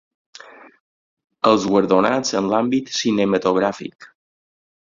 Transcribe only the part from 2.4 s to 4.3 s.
en l’àmbit cinematogràfic.